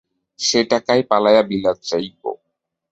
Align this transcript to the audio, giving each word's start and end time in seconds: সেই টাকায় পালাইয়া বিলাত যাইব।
সেই 0.39 0.65
টাকায় 0.65 1.03
পালাইয়া 1.09 1.43
বিলাত 1.43 1.77
যাইব। 1.83 2.21